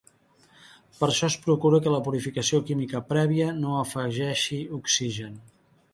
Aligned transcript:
Per 1.01 1.07
això 1.11 1.27
es 1.31 1.35
procura 1.43 1.81
que 1.83 1.93
la 1.95 2.01
purificació 2.09 2.61
química 2.71 3.03
prèvia 3.13 3.53
no 3.61 3.77
afegeixi 3.83 4.59
oxigen. 4.79 5.41